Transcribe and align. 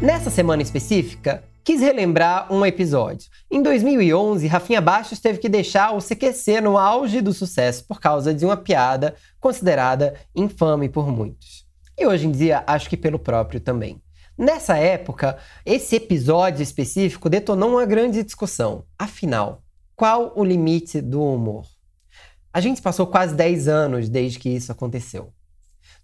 Nessa 0.00 0.30
semana 0.30 0.62
específica, 0.62 1.42
quis 1.64 1.80
relembrar 1.80 2.52
um 2.52 2.64
episódio. 2.64 3.28
Em 3.50 3.60
2011, 3.60 4.46
Rafinha 4.46 4.80
Bastos 4.80 5.18
teve 5.18 5.40
que 5.40 5.48
deixar 5.48 5.92
o 5.92 5.98
CQC 5.98 6.60
no 6.60 6.78
auge 6.78 7.20
do 7.20 7.32
sucesso 7.32 7.84
por 7.84 8.00
causa 8.00 8.32
de 8.32 8.44
uma 8.44 8.56
piada 8.56 9.16
considerada 9.40 10.14
infame 10.36 10.88
por 10.88 11.08
muitos. 11.10 11.66
E 11.98 12.06
hoje 12.06 12.28
em 12.28 12.30
dia, 12.30 12.62
acho 12.64 12.88
que 12.88 12.96
pelo 12.96 13.18
próprio 13.18 13.58
também. 13.58 14.00
Nessa 14.38 14.78
época, 14.78 15.36
esse 15.66 15.96
episódio 15.96 16.62
específico 16.62 17.28
detonou 17.28 17.70
uma 17.70 17.84
grande 17.84 18.22
discussão. 18.22 18.84
Afinal, 18.96 19.64
qual 19.96 20.32
o 20.36 20.44
limite 20.44 21.00
do 21.00 21.20
humor? 21.20 21.66
A 22.52 22.60
gente 22.60 22.80
passou 22.80 23.04
quase 23.04 23.34
10 23.34 23.66
anos 23.66 24.08
desde 24.08 24.38
que 24.38 24.48
isso 24.48 24.70
aconteceu. 24.70 25.32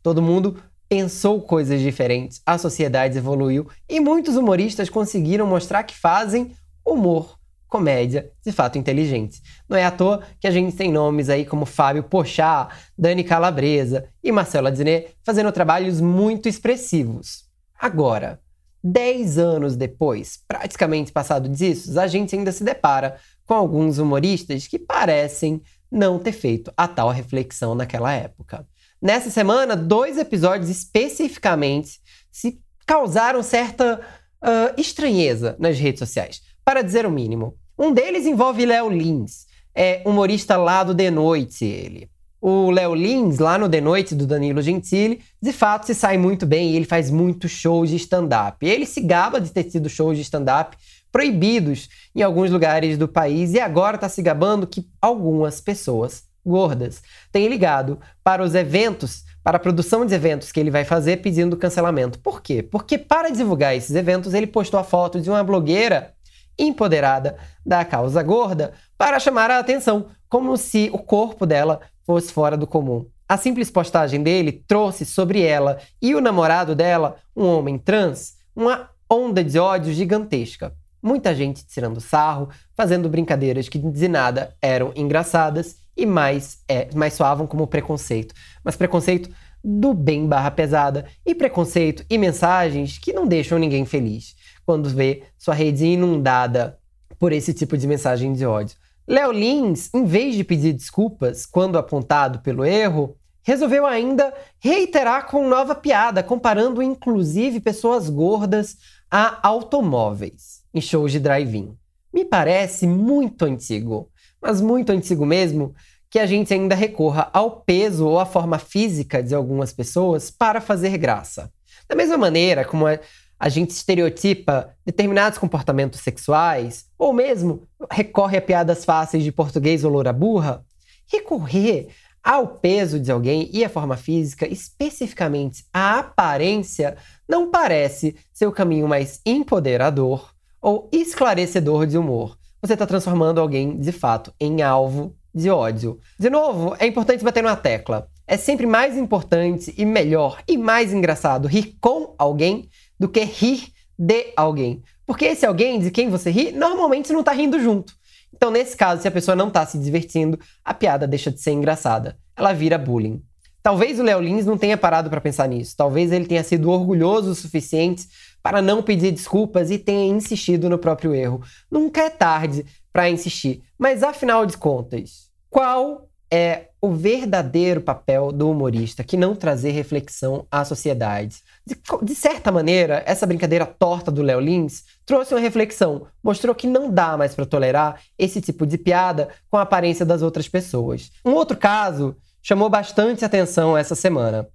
Todo 0.02 0.20
mundo 0.20 0.60
pensou 0.94 1.42
coisas 1.42 1.80
diferentes, 1.80 2.40
a 2.46 2.56
sociedade 2.56 3.18
evoluiu 3.18 3.66
e 3.88 3.98
muitos 3.98 4.36
humoristas 4.36 4.88
conseguiram 4.88 5.44
mostrar 5.44 5.82
que 5.82 5.96
fazem 5.96 6.52
humor, 6.86 7.36
comédia, 7.66 8.30
de 8.46 8.52
fato 8.52 8.78
inteligente. 8.78 9.42
Não 9.68 9.76
é 9.76 9.84
à 9.84 9.90
toa 9.90 10.22
que 10.38 10.46
a 10.46 10.52
gente 10.52 10.76
tem 10.76 10.92
nomes 10.92 11.28
aí 11.28 11.44
como 11.44 11.66
Fábio 11.66 12.04
Pochá, 12.04 12.68
Dani 12.96 13.24
Calabresa 13.24 14.04
e 14.22 14.30
Marcelo 14.30 14.68
Adnet 14.68 15.16
fazendo 15.24 15.50
trabalhos 15.50 16.00
muito 16.00 16.48
expressivos. 16.48 17.46
Agora, 17.76 18.38
10 18.84 19.36
anos 19.36 19.74
depois, 19.74 20.38
praticamente 20.46 21.10
passado 21.10 21.48
disso, 21.48 21.98
a 21.98 22.06
gente 22.06 22.36
ainda 22.36 22.52
se 22.52 22.62
depara 22.62 23.16
com 23.44 23.54
alguns 23.54 23.98
humoristas 23.98 24.68
que 24.68 24.78
parecem 24.78 25.60
não 25.90 26.20
ter 26.20 26.32
feito 26.32 26.72
a 26.76 26.86
tal 26.86 27.10
reflexão 27.10 27.74
naquela 27.74 28.12
época. 28.12 28.64
Nessa 29.04 29.28
semana, 29.28 29.76
dois 29.76 30.16
episódios 30.16 30.70
especificamente 30.70 32.00
se 32.32 32.58
causaram 32.86 33.42
certa 33.42 34.00
uh, 34.42 34.80
estranheza 34.80 35.54
nas 35.58 35.78
redes 35.78 35.98
sociais, 35.98 36.40
para 36.64 36.80
dizer 36.80 37.04
o 37.04 37.10
mínimo. 37.10 37.54
Um 37.78 37.92
deles 37.92 38.24
envolve 38.24 38.64
Léo 38.64 38.88
Lins, 38.88 39.44
é 39.74 40.00
humorista 40.06 40.56
lá 40.56 40.82
do 40.82 40.94
The 40.94 41.10
Noite, 41.10 41.66
ele 41.66 42.08
o 42.46 42.70
Léo 42.70 42.94
Lins, 42.94 43.38
lá 43.38 43.56
no 43.56 43.70
The 43.70 43.80
Noite 43.80 44.14
do 44.14 44.26
Danilo 44.26 44.60
Gentili, 44.60 45.22
de 45.40 45.50
fato 45.50 45.86
se 45.86 45.94
sai 45.94 46.18
muito 46.18 46.44
bem 46.44 46.76
ele 46.76 46.84
faz 46.84 47.10
muitos 47.10 47.50
shows 47.50 47.88
de 47.88 47.96
stand-up. 47.96 48.66
Ele 48.66 48.84
se 48.84 49.00
gaba 49.00 49.40
de 49.40 49.50
ter 49.50 49.64
tido 49.64 49.88
shows 49.88 50.18
de 50.18 50.22
stand-up 50.22 50.76
proibidos 51.10 51.88
em 52.14 52.20
alguns 52.20 52.50
lugares 52.50 52.98
do 52.98 53.08
país 53.08 53.54
e 53.54 53.60
agora 53.60 53.96
está 53.96 54.10
se 54.10 54.20
gabando 54.20 54.66
que 54.66 54.86
algumas 55.00 55.58
pessoas 55.58 56.24
gordas 56.44 57.02
têm 57.32 57.48
ligado 57.48 57.98
para 58.22 58.42
os 58.42 58.54
eventos, 58.54 59.24
para 59.42 59.56
a 59.56 59.60
produção 59.60 60.04
de 60.04 60.14
eventos 60.14 60.52
que 60.52 60.60
ele 60.60 60.70
vai 60.70 60.84
fazer 60.84 61.18
pedindo 61.18 61.56
cancelamento. 61.56 62.18
Por 62.18 62.42
quê? 62.42 62.62
Porque 62.62 62.98
para 62.98 63.30
divulgar 63.30 63.76
esses 63.76 63.94
eventos 63.94 64.34
ele 64.34 64.46
postou 64.46 64.78
a 64.78 64.84
foto 64.84 65.20
de 65.20 65.30
uma 65.30 65.42
blogueira 65.42 66.14
empoderada 66.58 67.36
da 67.64 67.84
causa 67.84 68.22
gorda 68.22 68.72
para 68.96 69.18
chamar 69.18 69.50
a 69.50 69.58
atenção, 69.58 70.06
como 70.28 70.56
se 70.56 70.90
o 70.92 70.98
corpo 70.98 71.46
dela 71.46 71.80
fosse 72.06 72.32
fora 72.32 72.56
do 72.56 72.66
comum. 72.66 73.06
A 73.28 73.36
simples 73.36 73.70
postagem 73.70 74.22
dele 74.22 74.64
trouxe 74.66 75.04
sobre 75.04 75.42
ela 75.42 75.78
e 76.00 76.14
o 76.14 76.20
namorado 76.20 76.74
dela, 76.74 77.16
um 77.34 77.46
homem 77.46 77.78
trans, 77.78 78.34
uma 78.54 78.90
onda 79.10 79.42
de 79.42 79.58
ódio 79.58 79.92
gigantesca. 79.92 80.74
Muita 81.02 81.34
gente 81.34 81.66
tirando 81.66 82.00
sarro, 82.00 82.48
fazendo 82.76 83.08
brincadeiras 83.08 83.68
que 83.68 83.78
de 83.78 84.08
nada 84.08 84.54
eram 84.60 84.92
engraçadas 84.94 85.76
e 85.96 86.04
mais, 86.06 86.58
é, 86.68 86.88
mais 86.94 87.14
soavam 87.14 87.46
como 87.46 87.66
preconceito. 87.66 88.34
Mas 88.62 88.76
preconceito 88.76 89.30
do 89.62 89.94
bem 89.94 90.26
barra 90.26 90.50
pesada 90.50 91.06
e 91.24 91.34
preconceito 91.34 92.04
e 92.10 92.18
mensagens 92.18 92.98
que 92.98 93.12
não 93.12 93.26
deixam 93.26 93.58
ninguém 93.58 93.86
feliz 93.86 94.36
quando 94.66 94.90
vê 94.90 95.22
sua 95.38 95.54
rede 95.54 95.86
inundada 95.86 96.78
por 97.18 97.32
esse 97.32 97.54
tipo 97.54 97.76
de 97.76 97.86
mensagem 97.86 98.32
de 98.32 98.44
ódio. 98.44 98.76
Léo 99.06 99.32
Lins, 99.32 99.92
em 99.94 100.04
vez 100.04 100.34
de 100.34 100.44
pedir 100.44 100.72
desculpas 100.72 101.44
quando 101.44 101.76
apontado 101.76 102.40
pelo 102.40 102.64
erro, 102.64 103.16
resolveu 103.42 103.86
ainda 103.86 104.32
reiterar 104.58 105.26
com 105.26 105.46
nova 105.46 105.74
piada, 105.74 106.22
comparando 106.22 106.82
inclusive 106.82 107.60
pessoas 107.60 108.08
gordas 108.08 108.76
a 109.10 109.46
automóveis 109.46 110.62
em 110.72 110.80
shows 110.80 111.12
de 111.12 111.20
drive-in. 111.20 111.76
Me 112.12 112.24
parece 112.24 112.86
muito 112.86 113.44
antigo, 113.44 114.08
mas 114.44 114.60
muito 114.60 114.92
antigo 114.92 115.24
mesmo, 115.24 115.74
que 116.10 116.18
a 116.18 116.26
gente 116.26 116.52
ainda 116.52 116.74
recorra 116.74 117.30
ao 117.32 117.62
peso 117.62 118.06
ou 118.06 118.20
à 118.20 118.26
forma 118.26 118.58
física 118.58 119.22
de 119.22 119.34
algumas 119.34 119.72
pessoas 119.72 120.30
para 120.30 120.60
fazer 120.60 120.98
graça. 120.98 121.50
Da 121.88 121.96
mesma 121.96 122.18
maneira 122.18 122.62
como 122.62 122.84
a 122.86 123.48
gente 123.48 123.70
estereotipa 123.70 124.68
determinados 124.84 125.38
comportamentos 125.38 126.00
sexuais, 126.00 126.84
ou 126.98 127.12
mesmo 127.12 127.66
recorre 127.90 128.36
a 128.36 128.42
piadas 128.42 128.84
fáceis 128.84 129.24
de 129.24 129.32
português 129.32 129.82
ou 129.82 129.90
loura 129.90 130.12
burra, 130.12 130.62
recorrer 131.10 131.88
ao 132.22 132.46
peso 132.48 133.00
de 133.00 133.10
alguém 133.10 133.48
e 133.50 133.64
à 133.64 133.68
forma 133.68 133.96
física, 133.96 134.46
especificamente 134.46 135.64
à 135.72 136.00
aparência, 136.00 136.96
não 137.26 137.50
parece 137.50 138.14
ser 138.32 138.46
o 138.46 138.52
caminho 138.52 138.86
mais 138.86 139.20
empoderador 139.24 140.34
ou 140.60 140.88
esclarecedor 140.92 141.86
de 141.86 141.96
humor. 141.96 142.36
Você 142.64 142.72
está 142.72 142.86
transformando 142.86 143.42
alguém, 143.42 143.78
de 143.78 143.92
fato, 143.92 144.32
em 144.40 144.62
alvo 144.62 145.14
de 145.34 145.50
ódio. 145.50 146.00
De 146.18 146.30
novo, 146.30 146.74
é 146.78 146.86
importante 146.86 147.22
bater 147.22 147.42
numa 147.42 147.54
tecla. 147.54 148.08
É 148.26 148.38
sempre 148.38 148.64
mais 148.64 148.96
importante 148.96 149.74
e 149.76 149.84
melhor 149.84 150.42
e 150.48 150.56
mais 150.56 150.90
engraçado 150.90 151.46
rir 151.46 151.76
com 151.78 152.14
alguém 152.16 152.70
do 152.98 153.06
que 153.06 153.20
rir 153.20 153.70
de 153.98 154.32
alguém. 154.34 154.82
Porque 155.04 155.26
esse 155.26 155.44
alguém 155.44 155.78
de 155.78 155.90
quem 155.90 156.08
você 156.08 156.30
ri, 156.30 156.52
normalmente 156.52 157.12
não 157.12 157.22
tá 157.22 157.32
rindo 157.32 157.60
junto. 157.60 157.92
Então, 158.32 158.50
nesse 158.50 158.74
caso, 158.74 159.02
se 159.02 159.08
a 159.08 159.10
pessoa 159.10 159.36
não 159.36 159.50
tá 159.50 159.66
se 159.66 159.76
divertindo, 159.76 160.40
a 160.64 160.72
piada 160.72 161.06
deixa 161.06 161.30
de 161.30 161.42
ser 161.42 161.50
engraçada. 161.50 162.16
Ela 162.34 162.54
vira 162.54 162.78
bullying. 162.78 163.22
Talvez 163.64 163.98
o 163.98 164.02
Léo 164.02 164.20
Lins 164.20 164.44
não 164.44 164.58
tenha 164.58 164.76
parado 164.76 165.08
para 165.08 165.22
pensar 165.22 165.48
nisso. 165.48 165.74
Talvez 165.74 166.12
ele 166.12 166.26
tenha 166.26 166.44
sido 166.44 166.70
orgulhoso 166.70 167.30
o 167.30 167.34
suficiente 167.34 168.06
para 168.42 168.60
não 168.60 168.82
pedir 168.82 169.10
desculpas 169.10 169.70
e 169.70 169.78
tenha 169.78 170.14
insistido 170.14 170.68
no 170.68 170.76
próprio 170.76 171.14
erro. 171.14 171.40
Nunca 171.70 172.02
é 172.02 172.10
tarde 172.10 172.66
para 172.92 173.08
insistir. 173.08 173.62
Mas 173.78 174.02
afinal 174.02 174.44
de 174.44 174.58
contas, 174.58 175.30
qual 175.48 176.10
é 176.30 176.68
o 176.78 176.92
verdadeiro 176.92 177.80
papel 177.80 178.30
do 178.30 178.50
humorista 178.50 179.02
que 179.02 179.16
não 179.16 179.34
trazer 179.34 179.70
reflexão 179.70 180.46
à 180.50 180.64
sociedade. 180.64 181.36
De, 181.64 181.78
de 182.02 182.14
certa 182.14 182.52
maneira, 182.52 183.02
essa 183.06 183.24
brincadeira 183.24 183.64
torta 183.64 184.10
do 184.10 184.20
Léo 184.20 184.40
Lins 184.40 184.82
trouxe 185.06 185.32
uma 185.32 185.40
reflexão, 185.40 186.06
mostrou 186.22 186.54
que 186.54 186.66
não 186.66 186.90
dá 186.90 187.16
mais 187.16 187.34
para 187.34 187.46
tolerar 187.46 188.00
esse 188.18 188.40
tipo 188.40 188.66
de 188.66 188.76
piada 188.76 189.28
com 189.48 189.56
a 189.56 189.62
aparência 189.62 190.04
das 190.04 190.20
outras 190.20 190.48
pessoas. 190.48 191.10
Um 191.24 191.32
outro 191.32 191.56
caso 191.56 192.16
chamou 192.44 192.68
bastante 192.68 193.24
atenção 193.24 193.76
essa 193.76 193.94
semana. 193.94 194.46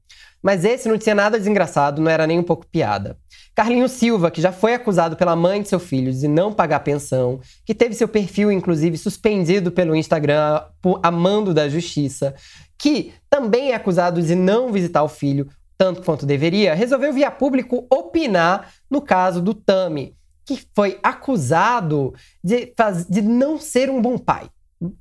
Mas 0.42 0.64
esse 0.64 0.88
não 0.88 0.98
tinha 0.98 1.16
nada 1.16 1.38
de 1.40 1.50
engraçado, 1.50 2.02
não 2.02 2.10
era 2.10 2.26
nem 2.26 2.40
um 2.40 2.44
pouco 2.44 2.66
piada. 2.66 3.18
Carlinho 3.54 3.90
Silva, 3.90 4.32
que 4.32 4.42
já 4.42 4.54
foi 4.54 4.74
acusado 4.74 5.18
pela 5.18 5.36
mãe 5.36 5.62
de 5.62 5.68
seu 5.68 5.80
filho 5.80 6.14
de 6.14 6.28
não 6.28 6.54
pagar 6.54 6.80
pensão, 6.80 7.42
que 7.66 7.76
teve 7.76 7.94
seu 7.94 8.08
perfil, 8.08 8.50
inclusive, 8.50 8.98
suspendido 8.98 9.72
pelo 9.72 9.96
Instagram 9.96 10.62
por 10.82 11.02
amando 11.04 11.54
da 11.54 11.68
justiça, 11.68 12.34
que 12.78 13.12
também 13.30 13.72
é 13.72 13.76
acusado 13.76 14.22
de 14.22 14.34
não 14.34 14.72
visitar 14.72 15.04
o 15.04 15.10
filho 15.10 15.50
tanto 15.78 16.02
quanto 16.04 16.26
deveria, 16.26 16.74
resolveu 16.74 17.12
via 17.12 17.32
público 17.32 17.88
opinar 17.90 18.72
no 18.90 19.02
caso 19.02 19.42
do 19.42 19.54
Tami, 19.54 20.16
que 20.46 20.62
foi 20.76 21.00
acusado 21.02 22.14
de, 22.44 22.74
faz... 22.78 23.06
de 23.06 23.22
não 23.22 23.58
ser 23.58 23.90
um 23.90 24.02
bom 24.02 24.18
pai. 24.18 24.50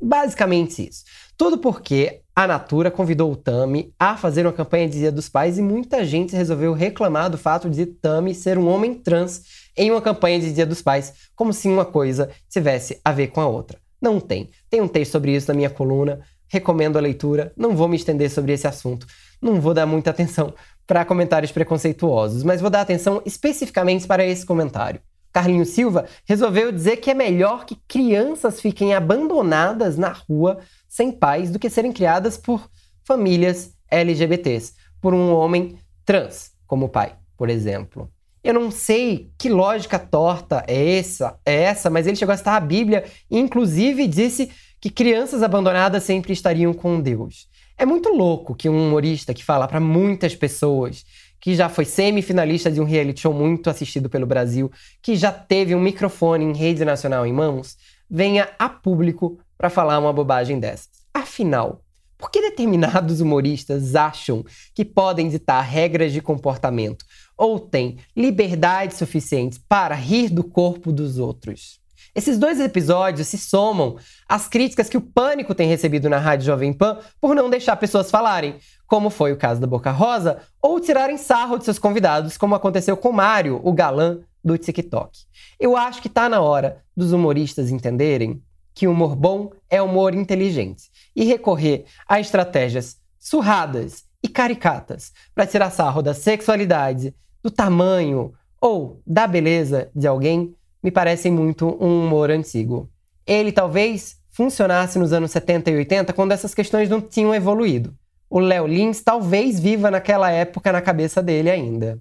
Basicamente 0.01 0.89
isso. 0.89 1.05
Tudo 1.37 1.59
porque 1.59 2.23
a 2.39 2.47
Natura 2.47 2.89
convidou 2.89 3.33
o 3.33 3.37
Tami 3.37 3.93
a 3.99 4.17
fazer 4.17 4.47
uma 4.47 4.53
campanha 4.53 4.89
de 4.89 4.97
Dia 4.97 5.11
dos 5.11 5.29
Pais 5.29 5.59
e 5.59 5.61
muita 5.61 6.05
gente 6.05 6.37
resolveu 6.37 6.73
reclamar 6.73 7.29
do 7.29 7.37
fato 7.37 7.69
de 7.69 7.85
Tami 7.85 8.33
ser 8.33 8.57
um 8.57 8.69
homem 8.69 8.95
trans 8.95 9.43
em 9.77 9.91
uma 9.91 10.01
campanha 10.01 10.39
de 10.39 10.53
Dia 10.53 10.65
dos 10.65 10.81
Pais, 10.81 11.13
como 11.35 11.53
se 11.53 11.67
uma 11.67 11.85
coisa 11.85 12.31
tivesse 12.49 13.01
a 13.05 13.11
ver 13.11 13.27
com 13.27 13.41
a 13.41 13.49
outra. 13.49 13.81
Não 14.01 14.21
tem. 14.21 14.51
Tem 14.71 14.81
um 14.81 14.87
texto 14.87 15.11
sobre 15.11 15.35
isso 15.35 15.49
na 15.49 15.55
minha 15.55 15.69
coluna, 15.69 16.21
recomendo 16.47 16.97
a 16.97 17.01
leitura, 17.01 17.53
não 17.57 17.75
vou 17.75 17.89
me 17.89 17.97
estender 17.97 18.31
sobre 18.31 18.53
esse 18.53 18.69
assunto, 18.69 19.05
não 19.43 19.61
vou 19.61 19.75
dar 19.75 19.85
muita 19.85 20.11
atenção 20.15 20.55
para 20.87 21.05
comentários 21.05 21.51
preconceituosos, 21.51 22.45
mas 22.45 22.61
vou 22.61 22.71
dar 22.71 22.83
atenção 22.83 23.21
especificamente 23.27 24.07
para 24.07 24.25
esse 24.25 24.47
comentário. 24.47 25.01
Carlinho 25.39 25.65
Silva 25.65 26.07
resolveu 26.25 26.73
dizer 26.73 26.97
que 26.97 27.13
é 27.13 27.15
melhor 27.15 27.65
que 27.65 27.79
crianças 27.87 28.61
fiquem 28.61 28.93
abandonadas 28.93 29.97
na 29.97 30.09
rua 30.09 30.59
sem 30.89 31.13
pais 31.13 31.49
do 31.49 31.61
que 31.61 31.71
serem 31.71 31.93
criadas 31.93 32.37
por 32.37 32.69
famílias 33.05 33.73
LGBTs, 33.89 34.73
por 35.01 35.15
um 35.15 35.33
homem 35.33 35.79
trans 36.05 36.51
como 36.67 36.89
pai, 36.89 37.15
por 37.37 37.49
exemplo. 37.49 38.11
Eu 38.43 38.53
não 38.53 38.69
sei 38.69 39.31
que 39.39 39.49
lógica 39.49 39.97
torta 39.97 40.65
é 40.67 40.99
essa, 40.99 41.39
é 41.47 41.63
essa, 41.63 41.89
mas 41.89 42.09
ele 42.09 42.17
chegou 42.17 42.33
a 42.33 42.37
citar 42.37 42.57
a 42.57 42.67
Bíblia 42.67 43.05
e 43.31 43.39
inclusive 43.39 44.09
disse 44.09 44.51
que 44.81 44.91
crianças 44.91 45.41
abandonadas 45.41 46.03
sempre 46.03 46.33
estariam 46.33 46.75
com 46.75 47.01
Deus. 47.01 47.49
É 47.77 47.87
muito 47.87 48.09
louco 48.09 48.57
que 48.57 48.69
um 48.69 48.89
humorista 48.89 49.33
que 49.33 49.45
fala 49.45 49.69
para 49.69 49.79
muitas 49.79 50.35
pessoas 50.35 51.05
que 51.41 51.55
já 51.55 51.69
foi 51.69 51.85
semifinalista 51.85 52.71
de 52.71 52.81
um 52.81 52.85
reality 52.85 53.21
show 53.21 53.33
muito 53.33 53.71
assistido 53.71 54.09
pelo 54.09 54.27
Brasil, 54.27 54.71
que 55.03 55.17
já 55.17 55.33
teve 55.33 55.75
um 55.75 55.81
microfone 55.81 56.45
em 56.45 56.53
rede 56.53 56.85
nacional 56.85 57.27
em 57.27 57.33
mãos, 57.33 57.77
venha 58.11 58.49
a 58.59 58.69
público 58.69 59.39
para 59.57 59.71
falar 59.71 59.99
uma 59.99 60.13
bobagem 60.13 60.59
dessas. 60.59 60.89
Afinal, 61.13 61.83
por 62.17 62.31
que 62.31 62.41
determinados 62.41 63.21
humoristas 63.21 63.95
acham 63.95 64.45
que 64.75 64.85
podem 64.85 65.29
ditar 65.29 65.63
regras 65.63 66.13
de 66.13 66.21
comportamento 66.21 67.05
ou 67.37 67.61
têm 67.61 67.99
liberdade 68.17 68.95
suficiente 68.95 69.61
para 69.69 69.95
rir 69.95 70.29
do 70.29 70.43
corpo 70.43 70.91
dos 70.93 71.19
outros? 71.19 71.79
Esses 72.15 72.39
dois 72.39 72.61
episódios 72.61 73.29
se 73.29 73.39
somam 73.39 73.97
às 74.29 74.49
críticas 74.49 74.89
que 74.89 74.97
o 74.97 75.01
Pânico 75.01 75.55
tem 75.55 75.69
recebido 75.69 76.09
na 76.09 76.19
Rádio 76.19 76.47
Jovem 76.47 76.73
Pan 76.73 76.99
por 77.21 77.35
não 77.35 77.51
deixar 77.51 77.77
pessoas 77.77 78.11
falarem, 78.11 78.57
como 78.87 79.11
foi 79.11 79.33
o 79.33 79.37
caso 79.37 79.61
da 79.61 79.67
Boca 79.67 79.91
Rosa, 79.91 80.39
ou 80.61 80.81
tirarem 80.81 81.17
sarro 81.17 81.59
de 81.59 81.65
seus 81.65 81.79
convidados, 81.79 82.37
como 82.37 82.55
aconteceu 82.55 82.97
com 82.97 83.13
Mário, 83.13 83.61
o 83.63 83.73
galã 83.73 84.19
do 84.45 84.57
TikTok. 84.57 85.11
Eu 85.59 85.77
acho 85.77 86.01
que 86.01 86.09
está 86.09 86.29
na 86.29 86.41
hora 86.41 86.83
dos 86.97 87.13
humoristas 87.13 87.71
entenderem 87.71 88.43
que 88.75 88.87
humor 88.87 89.17
bom 89.17 89.51
é 89.69 89.83
humor 89.83 90.15
inteligente 90.15 90.91
e 91.15 91.25
recorrer 91.25 91.85
a 92.09 92.21
estratégias 92.21 92.97
surradas 93.19 94.05
e 94.23 94.29
caricatas 94.29 95.13
para 95.35 95.47
tirar 95.47 95.71
sarro 95.71 96.01
da 96.01 96.15
sexualidade, 96.15 97.15
do 97.43 97.51
tamanho 97.51 98.33
ou 98.61 99.01
da 99.07 99.27
beleza 99.27 99.91
de 99.95 100.07
alguém 100.07 100.55
me 100.83 100.91
parecem 100.91 101.33
muito 101.33 101.67
um 101.81 102.07
humor 102.07 102.31
antigo. 102.31 102.89
Ele 103.27 103.53
talvez 103.53 104.17
funcionasse 104.31 104.99
nos 104.99 105.13
anos 105.13 105.31
70 105.31 105.71
e 105.71 105.77
80 105.77 106.13
quando 106.13 106.33
essas 106.33 106.55
questões 106.55 106.89
não 106.89 107.01
tinham 107.01 107.35
evoluído. 107.35 107.95
O 108.31 108.39
Léo 108.39 108.67
Lins 108.67 109.03
talvez 109.03 109.59
viva 109.59 109.91
naquela 109.91 110.31
época 110.31 110.71
na 110.71 110.81
cabeça 110.81 111.23
dele 111.23 111.51
ainda. 111.51 111.99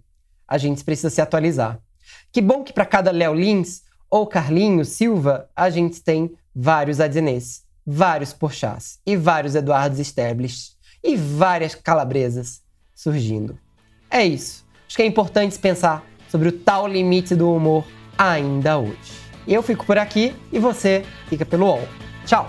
A 0.47 0.57
gente 0.57 0.83
precisa 0.83 1.09
se 1.09 1.21
atualizar. 1.21 1.79
Que 2.31 2.41
bom 2.41 2.63
que 2.63 2.73
para 2.73 2.85
cada 2.85 3.11
Léo 3.11 3.33
Lins 3.33 3.81
ou 4.09 4.27
Carlinhos 4.27 4.89
Silva, 4.89 5.49
a 5.55 5.69
gente 5.69 6.01
tem 6.01 6.31
vários 6.55 6.99
Adnês, 6.99 7.63
vários 7.85 8.33
Porchás 8.33 8.99
e 9.05 9.15
vários 9.15 9.55
Eduardos 9.55 9.99
Sterblich 9.99 10.73
e 11.03 11.15
várias 11.15 11.75
calabresas 11.75 12.61
surgindo. 12.93 13.57
É 14.09 14.25
isso. 14.25 14.65
Acho 14.87 14.95
que 14.95 15.03
é 15.03 15.05
importante 15.05 15.57
pensar 15.59 16.05
sobre 16.29 16.49
o 16.49 16.51
tal 16.51 16.87
limite 16.87 17.35
do 17.35 17.53
humor 17.53 17.85
ainda 18.17 18.77
hoje. 18.77 18.97
Eu 19.47 19.61
fico 19.63 19.85
por 19.85 19.97
aqui 19.97 20.35
e 20.51 20.59
você 20.59 21.05
fica 21.29 21.45
pelo 21.45 21.65
UOL. 21.67 21.87
Tchau! 22.25 22.47